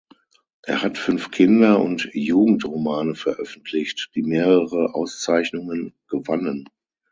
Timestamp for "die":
4.15-4.23